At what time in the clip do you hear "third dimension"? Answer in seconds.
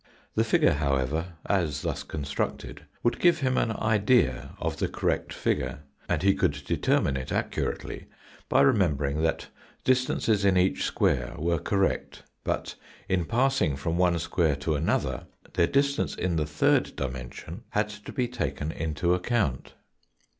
16.47-17.61